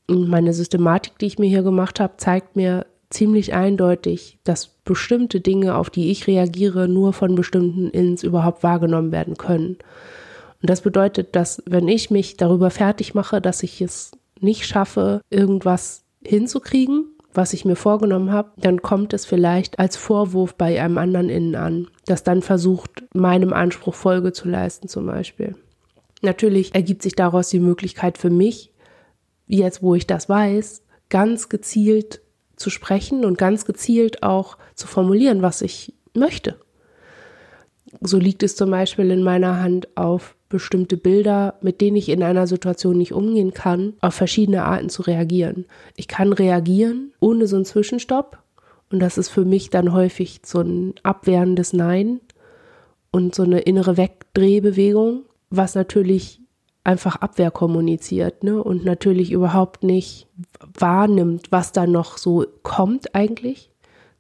Und 0.07 0.27
meine 0.27 0.53
Systematik, 0.53 1.17
die 1.17 1.25
ich 1.25 1.39
mir 1.39 1.49
hier 1.49 1.63
gemacht 1.63 1.99
habe, 1.99 2.13
zeigt 2.17 2.55
mir 2.55 2.85
ziemlich 3.11 3.53
eindeutig, 3.53 4.39
dass 4.43 4.67
bestimmte 4.83 5.41
Dinge, 5.41 5.75
auf 5.75 5.89
die 5.89 6.11
ich 6.11 6.27
reagiere, 6.27 6.87
nur 6.87 7.13
von 7.13 7.35
bestimmten 7.35 7.89
Ins 7.89 8.23
überhaupt 8.23 8.63
wahrgenommen 8.63 9.11
werden 9.11 9.37
können. 9.37 9.77
Und 10.61 10.69
das 10.69 10.81
bedeutet, 10.81 11.35
dass 11.35 11.61
wenn 11.65 11.87
ich 11.87 12.11
mich 12.11 12.37
darüber 12.37 12.69
fertig 12.69 13.13
mache, 13.13 13.41
dass 13.41 13.63
ich 13.63 13.81
es 13.81 14.11
nicht 14.39 14.65
schaffe, 14.65 15.21
irgendwas 15.29 16.03
hinzukriegen, 16.23 17.05
was 17.33 17.53
ich 17.53 17.65
mir 17.65 17.75
vorgenommen 17.75 18.31
habe, 18.31 18.51
dann 18.57 18.81
kommt 18.81 19.13
es 19.13 19.25
vielleicht 19.25 19.79
als 19.79 19.95
Vorwurf 19.95 20.55
bei 20.55 20.81
einem 20.81 20.97
anderen 20.97 21.29
innen 21.29 21.55
an, 21.55 21.87
das 22.05 22.23
dann 22.23 22.41
versucht, 22.41 23.03
meinem 23.13 23.53
Anspruch 23.53 23.95
Folge 23.95 24.33
zu 24.33 24.49
leisten 24.49 24.87
zum 24.87 25.05
Beispiel. 25.05 25.55
Natürlich 26.21 26.75
ergibt 26.75 27.01
sich 27.01 27.15
daraus 27.15 27.49
die 27.49 27.59
Möglichkeit 27.59 28.17
für 28.17 28.29
mich, 28.29 28.71
jetzt 29.47 29.81
wo 29.81 29.95
ich 29.95 30.07
das 30.07 30.29
weiß, 30.29 30.83
ganz 31.09 31.49
gezielt 31.49 32.21
zu 32.61 32.69
sprechen 32.69 33.25
und 33.25 33.37
ganz 33.37 33.65
gezielt 33.65 34.23
auch 34.23 34.57
zu 34.75 34.87
formulieren, 34.87 35.41
was 35.41 35.61
ich 35.61 35.93
möchte. 36.13 36.55
So 37.99 38.17
liegt 38.17 38.43
es 38.43 38.55
zum 38.55 38.71
Beispiel 38.71 39.11
in 39.11 39.23
meiner 39.23 39.61
Hand, 39.61 39.89
auf 39.97 40.35
bestimmte 40.47 40.97
Bilder, 40.97 41.55
mit 41.61 41.81
denen 41.81 41.97
ich 41.97 42.09
in 42.09 42.23
einer 42.23 42.47
Situation 42.47 42.97
nicht 42.97 43.13
umgehen 43.13 43.53
kann, 43.53 43.93
auf 44.01 44.13
verschiedene 44.13 44.63
Arten 44.63 44.89
zu 44.89 45.01
reagieren. 45.01 45.65
Ich 45.95 46.07
kann 46.07 46.33
reagieren 46.33 47.13
ohne 47.19 47.47
so 47.47 47.55
einen 47.55 47.65
Zwischenstopp 47.65 48.37
und 48.91 48.99
das 48.99 49.17
ist 49.17 49.29
für 49.29 49.45
mich 49.45 49.69
dann 49.69 49.93
häufig 49.93 50.41
so 50.45 50.59
ein 50.59 50.93
abwehrendes 51.03 51.73
Nein 51.73 52.19
und 53.11 53.33
so 53.33 53.43
eine 53.43 53.59
innere 53.59 53.97
Wegdrehbewegung, 53.97 55.23
was 55.49 55.75
natürlich 55.75 56.41
einfach 56.83 57.17
Abwehr 57.17 57.51
kommuniziert 57.51 58.43
ne? 58.43 58.61
und 58.61 58.85
natürlich 58.85 59.31
überhaupt 59.31 59.83
nicht 59.83 60.27
wahrnimmt, 60.77 61.51
was 61.51 61.71
da 61.71 61.87
noch 61.87 62.17
so 62.17 62.45
kommt 62.63 63.15
eigentlich 63.15 63.71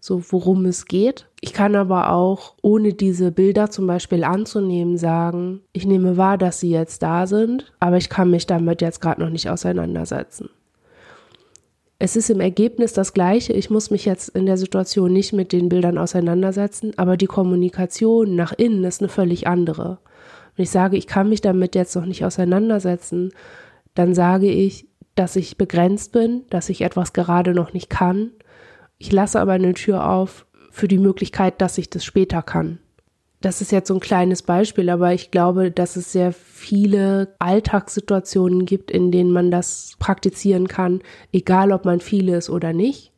so 0.01 0.23
worum 0.31 0.65
es 0.65 0.85
geht. 0.87 1.27
Ich 1.39 1.53
kann 1.53 1.75
aber 1.75 2.11
auch, 2.11 2.55
ohne 2.63 2.93
diese 2.93 3.31
Bilder 3.31 3.69
zum 3.69 3.85
Beispiel 3.85 4.23
anzunehmen, 4.23 4.97
sagen, 4.97 5.61
ich 5.73 5.85
nehme 5.85 6.17
wahr, 6.17 6.39
dass 6.39 6.59
sie 6.59 6.71
jetzt 6.71 7.03
da 7.03 7.27
sind, 7.27 7.71
aber 7.79 7.97
ich 7.97 8.09
kann 8.09 8.31
mich 8.31 8.47
damit 8.47 8.81
jetzt 8.81 8.99
gerade 8.99 9.21
noch 9.21 9.29
nicht 9.29 9.49
auseinandersetzen. 9.49 10.49
Es 11.99 12.15
ist 12.15 12.31
im 12.31 12.39
Ergebnis 12.39 12.93
das 12.93 13.13
Gleiche. 13.13 13.53
Ich 13.53 13.69
muss 13.69 13.91
mich 13.91 14.05
jetzt 14.05 14.29
in 14.29 14.47
der 14.47 14.57
Situation 14.57 15.13
nicht 15.13 15.33
mit 15.33 15.51
den 15.51 15.69
Bildern 15.69 15.99
auseinandersetzen, 15.99 16.93
aber 16.97 17.15
die 17.15 17.27
Kommunikation 17.27 18.35
nach 18.35 18.53
innen 18.53 18.83
ist 18.83 19.01
eine 19.01 19.09
völlig 19.09 19.45
andere. 19.45 19.99
Wenn 20.55 20.63
ich 20.63 20.71
sage, 20.71 20.97
ich 20.97 21.05
kann 21.05 21.29
mich 21.29 21.41
damit 21.41 21.75
jetzt 21.75 21.95
noch 21.95 22.07
nicht 22.07 22.25
auseinandersetzen, 22.25 23.33
dann 23.93 24.15
sage 24.15 24.49
ich, 24.49 24.87
dass 25.21 25.35
ich 25.35 25.57
begrenzt 25.57 26.11
bin, 26.11 26.43
dass 26.49 26.69
ich 26.69 26.81
etwas 26.81 27.13
gerade 27.13 27.53
noch 27.53 27.73
nicht 27.73 27.89
kann 27.89 28.31
ich 29.01 29.11
lasse 29.11 29.39
aber 29.39 29.53
eine 29.53 29.73
Tür 29.73 30.07
auf 30.07 30.45
für 30.69 30.87
die 30.87 30.99
Möglichkeit, 30.99 31.59
dass 31.59 31.79
ich 31.79 31.89
das 31.89 32.05
später 32.05 32.43
kann. 32.43 32.77
Das 33.41 33.59
ist 33.59 33.71
jetzt 33.71 33.87
so 33.87 33.95
ein 33.95 33.99
kleines 33.99 34.43
Beispiel, 34.43 34.91
aber 34.91 35.11
ich 35.11 35.31
glaube, 35.31 35.71
dass 35.71 35.95
es 35.95 36.11
sehr 36.11 36.31
viele 36.31 37.33
Alltagssituationen 37.39 38.67
gibt, 38.67 38.91
in 38.91 39.11
denen 39.11 39.31
man 39.31 39.49
das 39.49 39.95
praktizieren 39.97 40.67
kann, 40.67 41.01
egal 41.33 41.71
ob 41.71 41.83
man 41.83 41.99
viele 41.99 42.37
ist 42.37 42.51
oder 42.51 42.73
nicht. 42.73 43.11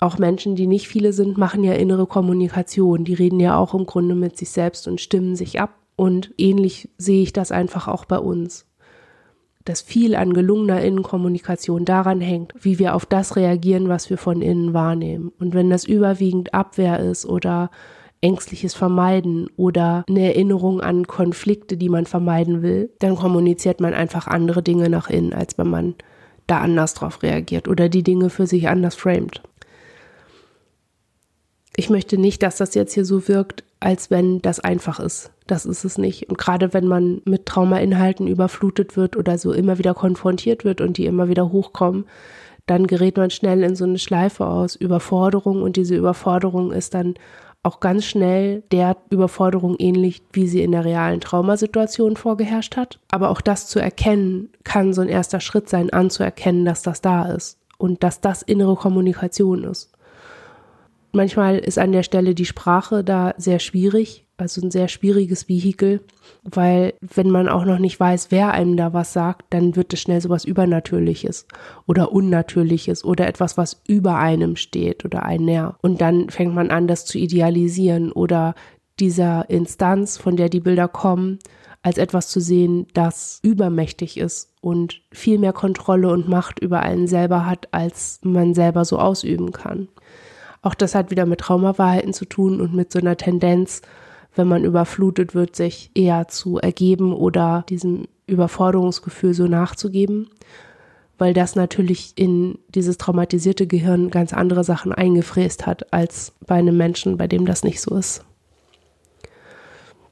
Auch 0.00 0.16
Menschen, 0.16 0.56
die 0.56 0.66
nicht 0.66 0.88
viele 0.88 1.12
sind, 1.12 1.36
machen 1.36 1.64
ja 1.64 1.74
innere 1.74 2.06
Kommunikation. 2.06 3.04
Die 3.04 3.12
reden 3.12 3.40
ja 3.40 3.58
auch 3.58 3.74
im 3.74 3.84
Grunde 3.84 4.14
mit 4.14 4.38
sich 4.38 4.48
selbst 4.52 4.88
und 4.88 5.02
stimmen 5.02 5.36
sich 5.36 5.60
ab. 5.60 5.74
Und 5.96 6.32
ähnlich 6.38 6.88
sehe 6.96 7.22
ich 7.22 7.34
das 7.34 7.52
einfach 7.52 7.88
auch 7.88 8.06
bei 8.06 8.18
uns 8.18 8.66
dass 9.64 9.80
viel 9.80 10.14
an 10.14 10.34
gelungener 10.34 10.82
Innenkommunikation 10.82 11.84
daran 11.84 12.20
hängt, 12.20 12.52
wie 12.60 12.78
wir 12.78 12.94
auf 12.94 13.06
das 13.06 13.36
reagieren, 13.36 13.88
was 13.88 14.10
wir 14.10 14.18
von 14.18 14.42
innen 14.42 14.74
wahrnehmen. 14.74 15.32
Und 15.38 15.54
wenn 15.54 15.70
das 15.70 15.84
überwiegend 15.84 16.52
Abwehr 16.52 17.00
ist 17.00 17.24
oder 17.24 17.70
ängstliches 18.20 18.74
Vermeiden 18.74 19.48
oder 19.56 20.04
eine 20.08 20.32
Erinnerung 20.34 20.80
an 20.80 21.06
Konflikte, 21.06 21.76
die 21.76 21.88
man 21.88 22.06
vermeiden 22.06 22.62
will, 22.62 22.90
dann 22.98 23.16
kommuniziert 23.16 23.80
man 23.80 23.94
einfach 23.94 24.26
andere 24.26 24.62
Dinge 24.62 24.88
nach 24.88 25.10
innen, 25.10 25.32
als 25.34 25.58
wenn 25.58 25.68
man 25.68 25.94
da 26.46 26.60
anders 26.60 26.94
drauf 26.94 27.22
reagiert 27.22 27.68
oder 27.68 27.88
die 27.88 28.02
Dinge 28.02 28.30
für 28.30 28.46
sich 28.46 28.68
anders 28.68 28.94
framet. 28.94 29.42
Ich 31.76 31.90
möchte 31.90 32.18
nicht, 32.18 32.42
dass 32.42 32.56
das 32.56 32.74
jetzt 32.74 32.94
hier 32.94 33.04
so 33.04 33.28
wirkt, 33.28 33.64
als 33.80 34.10
wenn 34.10 34.40
das 34.40 34.60
einfach 34.60 35.00
ist. 35.00 35.30
Das 35.46 35.66
ist 35.66 35.84
es 35.84 35.98
nicht. 35.98 36.28
Und 36.30 36.38
gerade 36.38 36.72
wenn 36.72 36.86
man 36.86 37.20
mit 37.24 37.46
Traumainhalten 37.46 38.26
überflutet 38.26 38.96
wird 38.96 39.16
oder 39.16 39.36
so 39.36 39.52
immer 39.52 39.78
wieder 39.78 39.94
konfrontiert 39.94 40.64
wird 40.64 40.80
und 40.80 40.96
die 40.96 41.06
immer 41.06 41.28
wieder 41.28 41.52
hochkommen, 41.52 42.06
dann 42.66 42.86
gerät 42.86 43.18
man 43.18 43.30
schnell 43.30 43.62
in 43.62 43.76
so 43.76 43.84
eine 43.84 43.98
Schleife 43.98 44.46
aus 44.46 44.74
Überforderung 44.74 45.62
und 45.62 45.76
diese 45.76 45.96
Überforderung 45.96 46.72
ist 46.72 46.94
dann 46.94 47.14
auch 47.62 47.80
ganz 47.80 48.04
schnell 48.04 48.62
der 48.72 48.96
Überforderung 49.10 49.76
ähnlich, 49.78 50.22
wie 50.32 50.46
sie 50.46 50.62
in 50.62 50.72
der 50.72 50.84
realen 50.84 51.20
Traumasituation 51.20 52.16
vorgeherrscht 52.16 52.76
hat. 52.76 53.00
Aber 53.10 53.30
auch 53.30 53.40
das 53.40 53.66
zu 53.66 53.80
erkennen, 53.80 54.50
kann 54.64 54.92
so 54.92 55.00
ein 55.00 55.08
erster 55.08 55.40
Schritt 55.40 55.68
sein, 55.68 55.90
anzuerkennen, 55.90 56.64
dass 56.64 56.82
das 56.82 57.00
da 57.00 57.26
ist 57.32 57.58
und 57.78 58.02
dass 58.02 58.20
das 58.20 58.42
innere 58.42 58.76
Kommunikation 58.76 59.64
ist. 59.64 59.93
Manchmal 61.14 61.58
ist 61.58 61.78
an 61.78 61.92
der 61.92 62.02
Stelle 62.02 62.34
die 62.34 62.44
Sprache 62.44 63.04
da 63.04 63.34
sehr 63.36 63.60
schwierig, 63.60 64.26
also 64.36 64.60
ein 64.60 64.72
sehr 64.72 64.88
schwieriges 64.88 65.48
Vehikel, 65.48 66.00
weil 66.42 66.94
wenn 67.00 67.30
man 67.30 67.48
auch 67.48 67.64
noch 67.64 67.78
nicht 67.78 68.00
weiß, 68.00 68.32
wer 68.32 68.50
einem 68.50 68.76
da 68.76 68.92
was 68.92 69.12
sagt, 69.12 69.44
dann 69.50 69.76
wird 69.76 69.92
es 69.92 70.00
schnell 70.00 70.20
so 70.20 70.28
was 70.28 70.44
Übernatürliches 70.44 71.46
oder 71.86 72.10
Unnatürliches 72.10 73.04
oder 73.04 73.28
etwas, 73.28 73.56
was 73.56 73.80
über 73.86 74.18
einem 74.18 74.56
steht 74.56 75.04
oder 75.04 75.22
ein 75.22 75.44
näher. 75.44 75.76
Und 75.82 76.00
dann 76.00 76.30
fängt 76.30 76.52
man 76.52 76.72
an, 76.72 76.88
das 76.88 77.06
zu 77.06 77.16
idealisieren 77.16 78.10
oder 78.10 78.56
dieser 78.98 79.48
Instanz, 79.48 80.18
von 80.18 80.34
der 80.34 80.48
die 80.48 80.58
Bilder 80.58 80.88
kommen, 80.88 81.38
als 81.82 81.96
etwas 81.98 82.26
zu 82.26 82.40
sehen, 82.40 82.88
das 82.92 83.38
übermächtig 83.44 84.16
ist 84.18 84.52
und 84.60 85.00
viel 85.12 85.38
mehr 85.38 85.52
Kontrolle 85.52 86.08
und 86.08 86.28
Macht 86.28 86.58
über 86.58 86.80
einen 86.80 87.06
selber 87.06 87.46
hat, 87.46 87.68
als 87.72 88.18
man 88.24 88.54
selber 88.54 88.84
so 88.84 88.98
ausüben 88.98 89.52
kann. 89.52 89.86
Auch 90.64 90.74
das 90.74 90.94
hat 90.94 91.10
wieder 91.10 91.26
mit 91.26 91.40
Traumaverhalten 91.40 92.14
zu 92.14 92.24
tun 92.24 92.62
und 92.62 92.72
mit 92.72 92.90
so 92.90 92.98
einer 92.98 93.18
Tendenz, 93.18 93.82
wenn 94.34 94.48
man 94.48 94.64
überflutet 94.64 95.34
wird, 95.34 95.54
sich 95.54 95.90
eher 95.94 96.26
zu 96.28 96.56
ergeben 96.56 97.12
oder 97.12 97.66
diesem 97.68 98.08
Überforderungsgefühl 98.26 99.34
so 99.34 99.46
nachzugeben, 99.46 100.30
weil 101.18 101.34
das 101.34 101.54
natürlich 101.54 102.12
in 102.16 102.58
dieses 102.68 102.96
traumatisierte 102.96 103.66
Gehirn 103.66 104.08
ganz 104.08 104.32
andere 104.32 104.64
Sachen 104.64 104.92
eingefräst 104.94 105.66
hat 105.66 105.92
als 105.92 106.32
bei 106.46 106.54
einem 106.54 106.78
Menschen, 106.78 107.18
bei 107.18 107.26
dem 107.26 107.44
das 107.44 107.62
nicht 107.62 107.82
so 107.82 107.94
ist. 107.94 108.24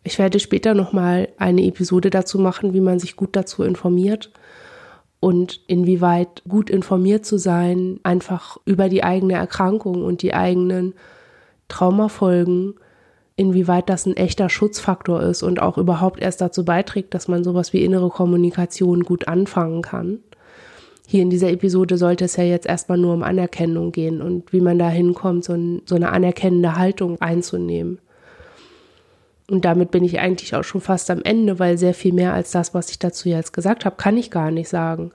Ich 0.04 0.18
werde 0.18 0.38
später 0.38 0.74
nochmal 0.74 1.28
eine 1.38 1.64
Episode 1.64 2.10
dazu 2.10 2.38
machen, 2.38 2.74
wie 2.74 2.82
man 2.82 2.98
sich 2.98 3.16
gut 3.16 3.36
dazu 3.36 3.62
informiert 3.62 4.30
und 5.22 5.60
inwieweit 5.68 6.42
gut 6.48 6.68
informiert 6.68 7.24
zu 7.24 7.38
sein, 7.38 8.00
einfach 8.02 8.56
über 8.64 8.88
die 8.88 9.04
eigene 9.04 9.34
Erkrankung 9.34 10.02
und 10.04 10.20
die 10.22 10.34
eigenen 10.34 10.94
Traumafolgen, 11.68 12.74
inwieweit 13.36 13.88
das 13.88 14.04
ein 14.04 14.16
echter 14.16 14.48
Schutzfaktor 14.48 15.22
ist 15.22 15.44
und 15.44 15.62
auch 15.62 15.78
überhaupt 15.78 16.20
erst 16.20 16.40
dazu 16.40 16.64
beiträgt, 16.64 17.14
dass 17.14 17.28
man 17.28 17.44
sowas 17.44 17.72
wie 17.72 17.84
innere 17.84 18.08
Kommunikation 18.08 19.04
gut 19.04 19.28
anfangen 19.28 19.82
kann. 19.82 20.18
Hier 21.06 21.22
in 21.22 21.30
dieser 21.30 21.52
Episode 21.52 21.98
sollte 21.98 22.24
es 22.24 22.34
ja 22.34 22.42
jetzt 22.42 22.66
erstmal 22.66 22.98
nur 22.98 23.14
um 23.14 23.22
Anerkennung 23.22 23.92
gehen 23.92 24.20
und 24.20 24.52
wie 24.52 24.60
man 24.60 24.76
da 24.76 24.88
hinkommt, 24.88 25.44
so, 25.44 25.52
ein, 25.52 25.82
so 25.86 25.94
eine 25.94 26.10
anerkennende 26.10 26.74
Haltung 26.74 27.20
einzunehmen. 27.20 28.00
Und 29.52 29.66
damit 29.66 29.90
bin 29.90 30.02
ich 30.02 30.18
eigentlich 30.18 30.54
auch 30.56 30.64
schon 30.64 30.80
fast 30.80 31.10
am 31.10 31.20
Ende, 31.24 31.58
weil 31.58 31.76
sehr 31.76 31.92
viel 31.92 32.14
mehr 32.14 32.32
als 32.32 32.52
das, 32.52 32.72
was 32.72 32.88
ich 32.88 32.98
dazu 32.98 33.28
jetzt 33.28 33.52
gesagt 33.52 33.84
habe, 33.84 33.96
kann 33.96 34.16
ich 34.16 34.30
gar 34.30 34.50
nicht 34.50 34.70
sagen. 34.70 35.10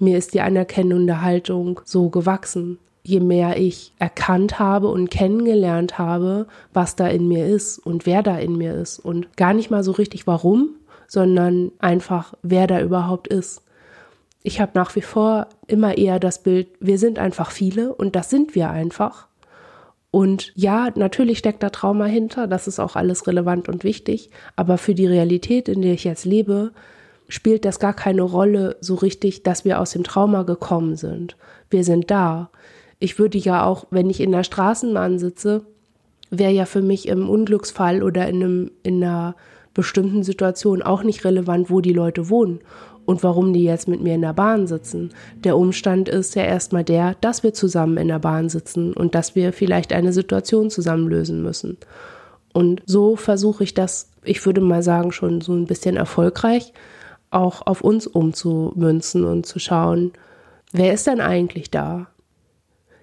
Mir 0.00 0.18
ist 0.18 0.34
die 0.34 0.40
anerkennende 0.40 1.22
Haltung 1.22 1.80
so 1.84 2.08
gewachsen. 2.08 2.80
Je 3.04 3.20
mehr 3.20 3.58
ich 3.58 3.92
erkannt 4.00 4.58
habe 4.58 4.88
und 4.88 5.08
kennengelernt 5.08 5.98
habe, 5.98 6.48
was 6.72 6.96
da 6.96 7.06
in 7.06 7.28
mir 7.28 7.46
ist 7.46 7.78
und 7.78 8.06
wer 8.06 8.24
da 8.24 8.36
in 8.36 8.58
mir 8.58 8.74
ist 8.74 8.98
und 8.98 9.36
gar 9.36 9.54
nicht 9.54 9.70
mal 9.70 9.84
so 9.84 9.92
richtig 9.92 10.26
warum, 10.26 10.70
sondern 11.06 11.70
einfach 11.78 12.34
wer 12.42 12.66
da 12.66 12.80
überhaupt 12.80 13.28
ist. 13.28 13.62
Ich 14.42 14.60
habe 14.60 14.72
nach 14.74 14.96
wie 14.96 15.00
vor 15.00 15.46
immer 15.68 15.96
eher 15.96 16.18
das 16.18 16.42
Bild, 16.42 16.66
wir 16.80 16.98
sind 16.98 17.20
einfach 17.20 17.52
viele 17.52 17.94
und 17.94 18.16
das 18.16 18.30
sind 18.30 18.56
wir 18.56 18.68
einfach. 18.68 19.28
Und 20.16 20.50
ja, 20.54 20.88
natürlich 20.94 21.36
steckt 21.36 21.62
da 21.62 21.68
Trauma 21.68 22.06
hinter, 22.06 22.46
das 22.46 22.66
ist 22.66 22.80
auch 22.80 22.96
alles 22.96 23.26
relevant 23.26 23.68
und 23.68 23.84
wichtig, 23.84 24.30
aber 24.56 24.78
für 24.78 24.94
die 24.94 25.06
Realität, 25.06 25.68
in 25.68 25.82
der 25.82 25.92
ich 25.92 26.04
jetzt 26.04 26.24
lebe, 26.24 26.70
spielt 27.28 27.66
das 27.66 27.78
gar 27.80 27.92
keine 27.92 28.22
Rolle 28.22 28.78
so 28.80 28.94
richtig, 28.94 29.42
dass 29.42 29.66
wir 29.66 29.78
aus 29.78 29.90
dem 29.90 30.04
Trauma 30.04 30.44
gekommen 30.44 30.96
sind. 30.96 31.36
Wir 31.68 31.84
sind 31.84 32.10
da. 32.10 32.48
Ich 32.98 33.18
würde 33.18 33.36
ja 33.36 33.66
auch, 33.66 33.88
wenn 33.90 34.08
ich 34.08 34.22
in 34.22 34.32
der 34.32 34.42
Straßenbahn 34.42 35.18
sitze, 35.18 35.66
wäre 36.30 36.50
ja 36.50 36.64
für 36.64 36.80
mich 36.80 37.08
im 37.08 37.28
Unglücksfall 37.28 38.02
oder 38.02 38.26
in, 38.26 38.42
einem, 38.42 38.70
in 38.84 39.04
einer 39.04 39.36
bestimmten 39.74 40.22
Situationen 40.22 40.80
auch 40.80 41.02
nicht 41.02 41.26
relevant, 41.26 41.68
wo 41.68 41.82
die 41.82 41.92
Leute 41.92 42.30
wohnen 42.30 42.60
und 43.06 43.22
warum 43.22 43.52
die 43.52 43.64
jetzt 43.64 43.88
mit 43.88 44.02
mir 44.02 44.14
in 44.14 44.20
der 44.20 44.34
Bahn 44.34 44.66
sitzen. 44.66 45.10
Der 45.44 45.56
Umstand 45.56 46.08
ist 46.08 46.34
ja 46.34 46.42
erstmal 46.42 46.84
der, 46.84 47.14
dass 47.20 47.42
wir 47.42 47.54
zusammen 47.54 47.96
in 47.96 48.08
der 48.08 48.18
Bahn 48.18 48.48
sitzen 48.48 48.92
und 48.92 49.14
dass 49.14 49.34
wir 49.34 49.52
vielleicht 49.52 49.92
eine 49.92 50.12
Situation 50.12 50.68
zusammen 50.68 51.08
lösen 51.08 51.42
müssen. 51.42 51.78
Und 52.52 52.82
so 52.86 53.16
versuche 53.16 53.64
ich 53.64 53.74
das, 53.74 54.10
ich 54.24 54.44
würde 54.44 54.60
mal 54.60 54.82
sagen, 54.82 55.12
schon 55.12 55.40
so 55.40 55.52
ein 55.52 55.66
bisschen 55.66 55.96
erfolgreich, 55.96 56.72
auch 57.30 57.66
auf 57.66 57.80
uns 57.80 58.06
umzumünzen 58.06 59.24
und 59.24 59.46
zu 59.46 59.58
schauen, 59.58 60.12
wer 60.72 60.92
ist 60.92 61.06
denn 61.06 61.20
eigentlich 61.20 61.70
da? 61.70 62.08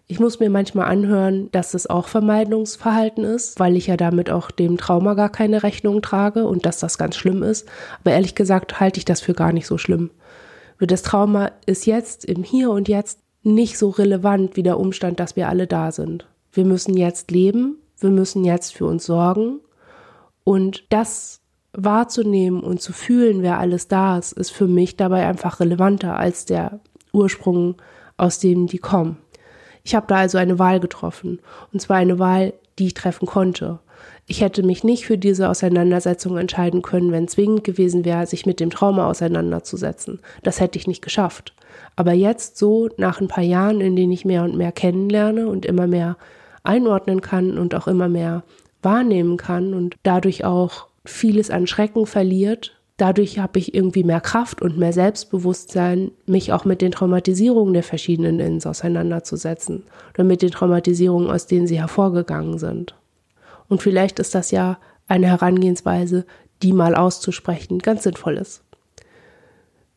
Ich 0.07 0.19
muss 0.19 0.39
mir 0.39 0.49
manchmal 0.49 0.89
anhören, 0.89 1.49
dass 1.51 1.71
das 1.71 1.87
auch 1.87 2.07
Vermeidungsverhalten 2.07 3.23
ist, 3.23 3.59
weil 3.59 3.77
ich 3.77 3.87
ja 3.87 3.97
damit 3.97 4.29
auch 4.29 4.51
dem 4.51 4.77
Trauma 4.77 5.13
gar 5.13 5.29
keine 5.29 5.63
Rechnung 5.63 6.01
trage 6.01 6.45
und 6.45 6.65
dass 6.65 6.79
das 6.79 6.97
ganz 6.97 7.15
schlimm 7.15 7.41
ist. 7.41 7.67
Aber 8.01 8.11
ehrlich 8.11 8.35
gesagt 8.35 8.79
halte 8.79 8.97
ich 8.97 9.05
das 9.05 9.21
für 9.21 9.33
gar 9.33 9.53
nicht 9.53 9.65
so 9.65 9.77
schlimm. 9.77 10.11
Das 10.79 11.03
Trauma 11.03 11.51
ist 11.65 11.85
jetzt 11.85 12.25
im 12.25 12.43
Hier 12.43 12.69
und 12.71 12.89
Jetzt 12.89 13.19
nicht 13.43 13.77
so 13.77 13.89
relevant 13.89 14.55
wie 14.57 14.63
der 14.63 14.79
Umstand, 14.79 15.19
dass 15.19 15.35
wir 15.35 15.47
alle 15.47 15.67
da 15.67 15.91
sind. 15.91 16.27
Wir 16.51 16.65
müssen 16.65 16.97
jetzt 16.97 17.31
leben, 17.31 17.77
wir 17.99 18.09
müssen 18.09 18.43
jetzt 18.43 18.73
für 18.73 18.85
uns 18.85 19.05
sorgen 19.05 19.59
und 20.43 20.83
das 20.89 21.39
wahrzunehmen 21.73 22.61
und 22.61 22.81
zu 22.81 22.93
fühlen, 22.93 23.41
wer 23.41 23.59
alles 23.59 23.87
da 23.87 24.17
ist, 24.17 24.33
ist 24.33 24.51
für 24.51 24.67
mich 24.67 24.95
dabei 24.95 25.25
einfach 25.25 25.59
relevanter 25.59 26.17
als 26.17 26.45
der 26.45 26.79
Ursprung, 27.11 27.75
aus 28.17 28.39
dem 28.39 28.67
die 28.67 28.77
kommen. 28.77 29.17
Ich 29.83 29.95
habe 29.95 30.07
da 30.07 30.15
also 30.15 30.37
eine 30.37 30.59
Wahl 30.59 30.79
getroffen. 30.79 31.39
Und 31.71 31.81
zwar 31.81 31.97
eine 31.97 32.19
Wahl, 32.19 32.53
die 32.79 32.87
ich 32.87 32.93
treffen 32.93 33.25
konnte. 33.25 33.79
Ich 34.25 34.41
hätte 34.41 34.63
mich 34.63 34.83
nicht 34.83 35.05
für 35.05 35.17
diese 35.17 35.49
Auseinandersetzung 35.49 36.37
entscheiden 36.37 36.81
können, 36.81 37.11
wenn 37.11 37.27
zwingend 37.27 37.63
gewesen 37.63 38.05
wäre, 38.05 38.25
sich 38.25 38.45
mit 38.45 38.59
dem 38.59 38.69
Trauma 38.69 39.09
auseinanderzusetzen. 39.09 40.19
Das 40.43 40.59
hätte 40.59 40.79
ich 40.79 40.87
nicht 40.87 41.01
geschafft. 41.01 41.53
Aber 41.95 42.13
jetzt 42.13 42.57
so, 42.57 42.89
nach 42.97 43.19
ein 43.19 43.27
paar 43.27 43.43
Jahren, 43.43 43.81
in 43.81 43.95
denen 43.95 44.13
ich 44.13 44.23
mehr 44.25 44.43
und 44.43 44.55
mehr 44.55 44.71
kennenlerne 44.71 45.47
und 45.47 45.65
immer 45.65 45.87
mehr 45.87 46.17
einordnen 46.63 47.19
kann 47.21 47.57
und 47.57 47.75
auch 47.75 47.87
immer 47.87 48.07
mehr 48.07 48.43
wahrnehmen 48.81 49.37
kann 49.37 49.73
und 49.73 49.95
dadurch 50.03 50.45
auch 50.45 50.87
vieles 51.05 51.49
an 51.49 51.67
Schrecken 51.67 52.05
verliert, 52.05 52.77
dadurch 52.97 53.39
habe 53.39 53.59
ich 53.59 53.73
irgendwie 53.73 54.03
mehr 54.03 54.21
Kraft 54.21 54.61
und 54.61 54.77
mehr 54.77 54.93
Selbstbewusstsein, 54.93 56.11
mich 56.25 56.53
auch 56.53 56.65
mit 56.65 56.81
den 56.81 56.91
Traumatisierungen 56.91 57.73
der 57.73 57.83
verschiedenen 57.83 58.39
Ins 58.39 58.65
auseinanderzusetzen 58.65 59.83
oder 60.13 60.23
mit 60.23 60.41
den 60.41 60.51
Traumatisierungen, 60.51 61.29
aus 61.29 61.47
denen 61.47 61.67
sie 61.67 61.79
hervorgegangen 61.79 62.57
sind. 62.57 62.95
Und 63.67 63.81
vielleicht 63.81 64.19
ist 64.19 64.35
das 64.35 64.51
ja 64.51 64.77
eine 65.07 65.27
Herangehensweise, 65.27 66.25
die 66.61 66.73
mal 66.73 66.95
auszusprechen 66.95 67.79
ganz 67.79 68.03
sinnvoll 68.03 68.37
ist. 68.37 68.63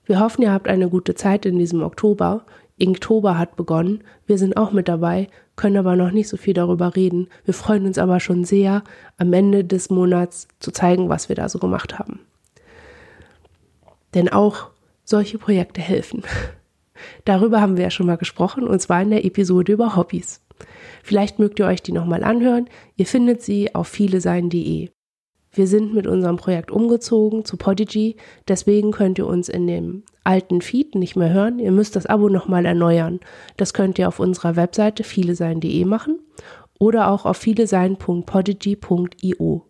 Wir 0.05 0.21
hoffen, 0.21 0.43
ihr 0.43 0.53
habt 0.53 0.69
eine 0.69 0.88
gute 0.88 1.15
Zeit 1.15 1.47
in 1.47 1.59
diesem 1.59 1.83
Oktober. 1.83 2.47
Inktober 2.79 3.38
hat 3.38 3.57
begonnen. 3.57 4.05
Wir 4.26 4.38
sind 4.38 4.57
auch 4.57 4.71
mit 4.71 4.88
dabei, 4.88 5.29
können 5.57 5.79
aber 5.79 5.97
noch 5.97 6.11
nicht 6.11 6.29
so 6.29 6.37
viel 6.37 6.55
darüber 6.55 6.95
reden. 6.95 7.29
Wir 7.45 7.55
freuen 7.55 7.87
uns 7.87 7.99
aber 7.99 8.21
schon 8.21 8.45
sehr, 8.45 8.85
am 9.17 9.33
Ende 9.33 9.65
des 9.65 9.91
Monats 9.91 10.47
zu 10.61 10.71
zeigen, 10.71 11.09
was 11.09 11.29
wir 11.29 11.37
da 11.37 11.49
so 11.49 11.59
gemacht 11.59 11.99
haben. 11.99 12.21
Denn 14.16 14.28
auch 14.28 14.70
solche 15.04 15.38
Projekte 15.38 15.80
helfen. 15.80 16.25
Darüber 17.25 17.61
haben 17.61 17.76
wir 17.76 17.85
ja 17.85 17.90
schon 17.90 18.06
mal 18.06 18.16
gesprochen, 18.16 18.66
und 18.66 18.80
zwar 18.80 19.02
in 19.02 19.11
der 19.11 19.25
Episode 19.25 19.73
über 19.73 19.94
Hobbys. 19.94 20.42
Vielleicht 21.04 21.38
mögt 21.38 21.58
ihr 21.58 21.66
euch 21.66 21.82
die 21.82 21.92
nochmal 21.92 22.25
anhören. 22.25 22.68
Ihr 22.96 23.06
findet 23.06 23.42
sie 23.42 23.75
auf 23.75 23.88
vielesein.de. 23.88 24.88
Wir 25.52 25.66
sind 25.66 25.94
mit 25.94 26.06
unserem 26.06 26.37
Projekt 26.37 26.70
umgezogen 26.70 27.44
zu 27.44 27.56
Podigy, 27.56 28.16
deswegen 28.49 28.90
könnt 28.90 29.18
ihr 29.18 29.26
uns 29.26 29.49
in 29.49 29.66
dem 29.66 30.02
alten 30.25 30.61
Feed 30.61 30.94
nicht 30.94 31.16
mehr 31.16 31.32
hören. 31.32 31.58
Ihr 31.58 31.73
müsst 31.73 31.96
das 31.96 32.06
Abo 32.06 32.28
nochmal 32.28 32.66
erneuern. 32.66 33.20
Das 33.56 33.73
könnt 33.73 33.99
ihr 33.99 34.08
auf 34.08 34.20
unserer 34.20 34.56
Webseite 34.56 35.04
vielesein.de 35.04 35.85
machen 35.85 36.18
oder 36.78 37.11
auch 37.11 37.26
auf 37.26 37.38
vielesein.podigy.io. 37.38 39.65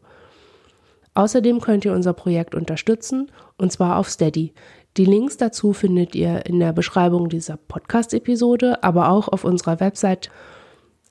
Außerdem 1.16 1.62
könnt 1.62 1.87
ihr 1.87 1.94
unser 1.94 2.12
Projekt 2.12 2.55
unterstützen 2.55 3.33
und 3.57 3.72
zwar 3.72 3.96
auf 3.96 4.11
Steady. 4.11 4.52
Die 4.98 5.07
Links 5.07 5.38
dazu 5.38 5.72
findet 5.72 6.14
ihr 6.14 6.44
in 6.44 6.61
der 6.61 6.74
Beschreibung 6.74 7.31
dieser 7.31 7.57
Podcast-Episode, 7.57 8.85
aber 8.85 9.09
auch 9.09 9.29
auf 9.29 9.42
unserer 9.42 9.81
Website. 9.81 10.31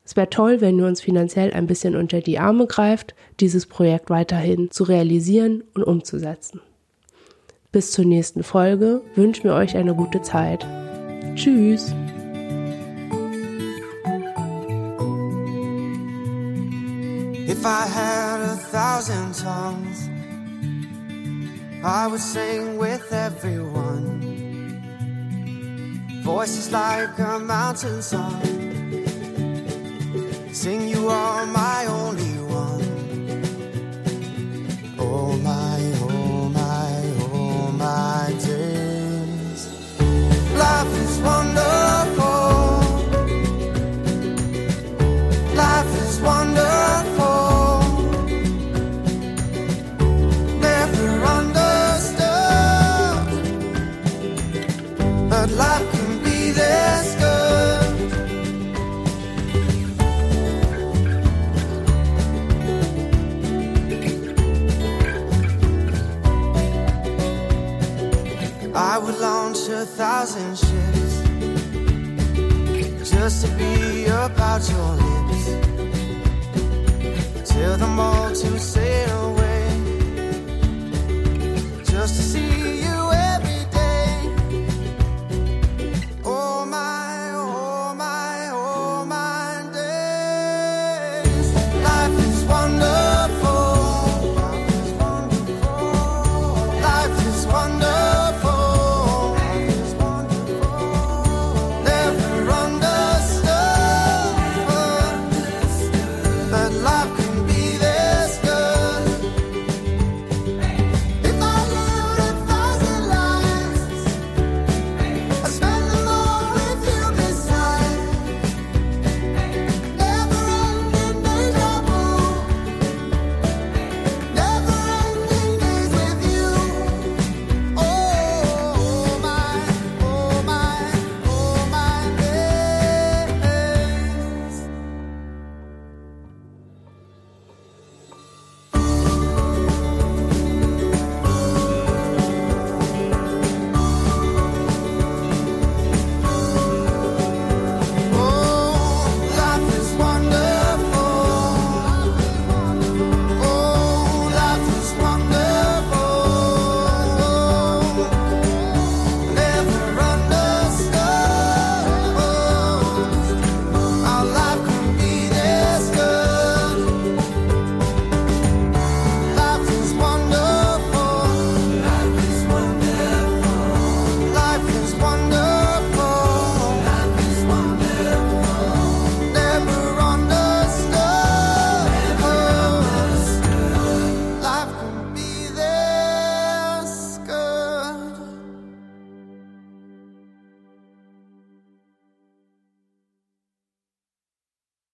Es 0.05 0.15
wäre 0.15 0.29
toll, 0.29 0.61
wenn 0.61 0.77
ihr 0.77 0.85
uns 0.85 1.01
finanziell 1.01 1.51
ein 1.53 1.65
bisschen 1.65 1.95
unter 1.95 2.21
die 2.21 2.37
Arme 2.37 2.67
greift, 2.67 3.15
dieses 3.39 3.65
Projekt 3.65 4.11
weiterhin 4.11 4.69
zu 4.69 4.83
realisieren 4.83 5.63
und 5.73 5.83
umzusetzen. 5.83 6.61
Bis 7.71 7.89
zur 7.89 8.05
nächsten 8.05 8.43
Folge 8.43 9.01
wünschen 9.15 9.45
wir 9.45 9.55
euch 9.55 9.75
eine 9.75 9.95
gute 9.95 10.21
Zeit. 10.21 10.67
Tschüss! 11.33 11.95
If 17.47 17.65
I 17.65 17.87
had 17.87 18.34
a 18.55 18.57
thousand 18.57 19.35
tongues, 19.35 19.99
I 21.83 22.07
would 22.07 22.21
sing 22.21 22.77
with 22.77 23.11
everyone. 23.11 24.07
Voices 26.23 26.71
like 26.71 27.19
a 27.19 27.37
mountain 27.39 28.01
song. 28.01 28.41
Sing 30.53 30.87
you 30.87 31.09
are 31.09 31.45
my 31.45 31.85
only 31.87 32.24